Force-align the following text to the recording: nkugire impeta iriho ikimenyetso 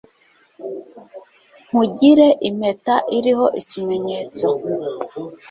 nkugire 1.67 2.27
impeta 2.49 2.95
iriho 3.17 3.45
ikimenyetso 3.61 4.47